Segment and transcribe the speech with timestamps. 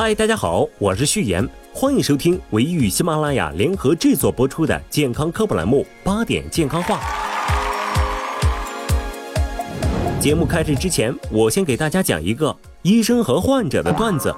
[0.00, 7.00] 嗨，大家好，我是旭言，欢迎收听唯一与喜马拉雅联合制作播出的健康科普栏目《八点健康话》。
[10.22, 14.32] 节目开始之前，我先给大家讲一个医生和患者的段子。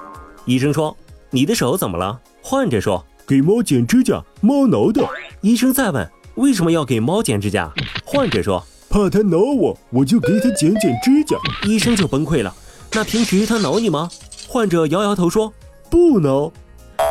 [0.45, 0.97] 医生说
[1.29, 5.07] ：“你的手怎么了？”患者说：“给猫剪指甲，猫挠的。”
[5.41, 7.71] 医生再问：“为什么要给猫剪指甲？”
[8.03, 11.37] 患者说：“怕它挠我，我就给它剪剪指甲。”
[11.69, 12.51] 医生就崩溃了。
[12.93, 14.09] 那平时它挠你吗？
[14.51, 15.53] 患者摇摇头说
[15.89, 16.51] ：“不能。”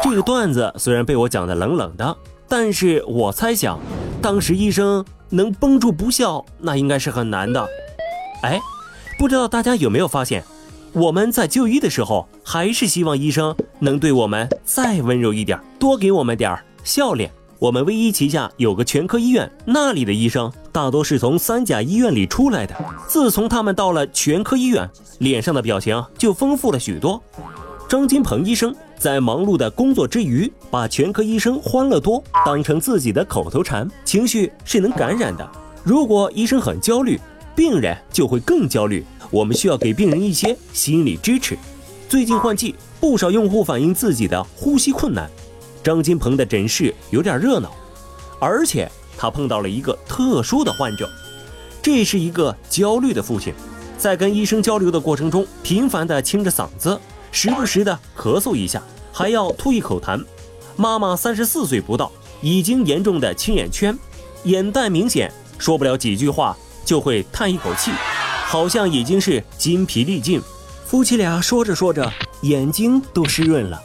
[0.05, 2.15] 这个段子虽然被我讲的冷冷的，
[2.47, 3.81] 但是我猜想，
[4.21, 7.67] 当时医生能绷住不笑，那应该是很难的。
[8.43, 8.61] 哎，
[9.19, 10.45] 不知道大家有没有发现，
[10.93, 17.33] 我们在就医的时候，还是希望医生能对我们再温柔一点，多给我们点儿笑脸。
[17.59, 22.75] 我们唯一旗下有个全科医院，那里的医生大多是从三甲医院里出来的。
[23.09, 24.89] 自从他们到了全科医院，
[25.19, 27.23] 脸上的表情就丰富了许多。
[27.89, 33.89] 张金鹏医生在忙碌的工作之余，把全科医生欢乐多当成自己的口头禅。
[34.05, 35.51] 情绪是能感染的，
[35.83, 37.19] 如果医生很焦虑，
[37.57, 39.05] 病人就会更焦虑。
[39.31, 41.59] 我们需要给病人一些心理支持。
[42.09, 45.29] 最近换季，不少用户反映自己的呼吸困难。
[45.83, 47.73] 张金鹏的诊室有点热闹，
[48.39, 48.91] 而且
[49.21, 51.07] 他碰到了一个特殊的患者，
[51.83, 53.53] 这是一个焦虑的父亲，
[53.99, 56.99] 在跟医生交流的过程中，频繁地清着嗓子，
[57.31, 60.25] 时不时地咳嗽一下，还要吐一口痰。
[60.75, 63.95] 妈妈三十四岁不到，已经严重的青眼圈，
[64.45, 67.91] 眼袋明显，说不了几句话就会叹一口气，
[68.47, 70.41] 好像已经是筋疲力尽。
[70.87, 73.79] 夫妻俩说着说着，眼睛都湿润了。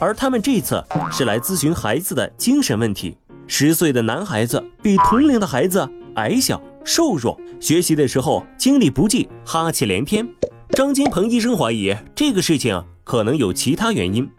[0.00, 3.16] 而他们这次是来咨询孩子的精神问题。
[3.52, 10.24] 十岁的男孩子比同龄的孩子矮小、瘦弱，学习的时候精力不济，哈气连天。
[10.70, 14.30] 张金鹏医生怀疑这个事情可能有其他原因。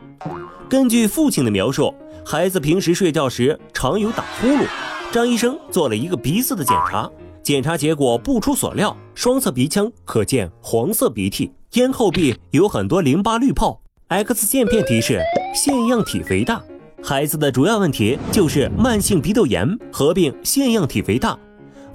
[0.70, 1.94] 根据父亲的描述，
[2.26, 4.66] 孩子平时睡觉时常有打呼噜。
[5.12, 7.12] 张医生做了一个鼻子的检查，
[7.44, 13.82] 检查结果不出所料，双侧鼻腔可见黄色鼻涕，咽后壁有很多淋巴滤泡。
[14.08, 15.22] X 线片提示
[15.54, 16.64] 腺样体肥大，
[17.04, 21.38] 孩子的主要问题就是慢性鼻窦炎合并腺样体肥大。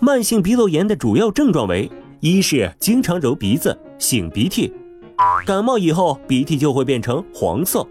[0.01, 1.91] 慢性鼻窦炎的主要症状为：
[2.21, 4.73] 一是经常揉鼻子、擤鼻涕，
[5.47, 7.87] 感冒以后鼻涕就会变成黄色；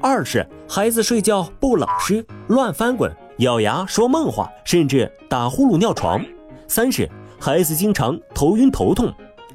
[0.00, 6.20] 二是孩子睡觉不老实、乱翻滚、咬牙说梦话，甚至打呼噜尿床；
[6.66, 9.08] 三是孩子经常头晕头痛；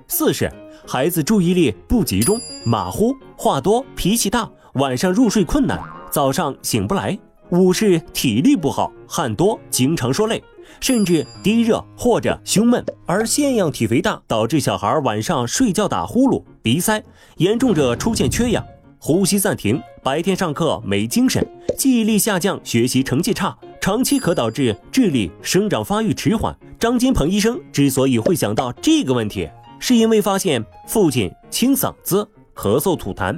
[0.08, 0.52] 四是。
[0.88, 5.80] 孩子注意力不集中，马虎，话多，脾气大，晚上入睡困难，
[6.12, 7.18] 早上醒不来。
[7.50, 10.42] 五是体力不好，汗多，经常说累，
[10.80, 12.86] 甚至低热或者胸闷。
[13.06, 17.04] 而腺样体肥大导致小孩晚上睡觉打呼噜、鼻塞，
[17.38, 18.66] 严重者出现缺氧、
[19.00, 21.46] 呼吸暂停，白天上课没精神，
[21.78, 26.56] 记忆力下降，学习成绩差，长期可导致智力生长发育迟缓。
[26.80, 29.50] 张金鹏医生之所以会想到这个问题。
[29.78, 33.36] 是因为发现父亲清嗓子、咳嗽、吐痰，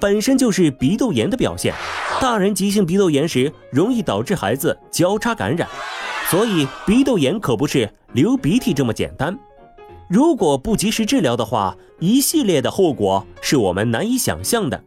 [0.00, 1.74] 本身就是鼻窦炎的表现。
[2.20, 5.68] 大人急性鼻窦炎时，容易导致孩子交叉感染，
[6.30, 9.38] 所以鼻窦炎可不是流鼻涕这么简单。
[10.08, 14.82] 如果不及时治疗的话，一系列的后果是我们难以想象的。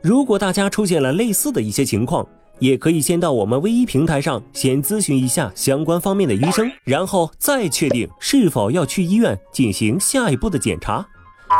[0.00, 2.26] 如果大家出现了类似的一些情况，
[2.58, 11.04] 也可以先到我们微医平台上先咨询一下相关方面的医生，然后再确定是否要去医院进行下一步的检查。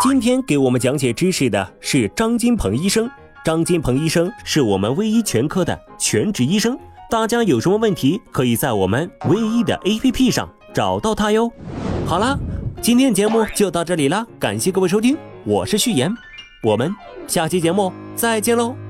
[0.00, 3.08] 今天给我们讲解知识的是张金鹏医生，
[3.44, 6.78] 张金鹏医生是我们微医全科的全职医生，
[7.10, 11.50] 大家有什么问题可以在我们微医的 APP 上找到他哟。
[12.06, 12.36] 好啦，
[12.80, 16.12] 今天节目就到这里啦，感谢各位收听，我是旭言，
[16.62, 16.94] 我们
[17.26, 18.81] 下期节目再见喽。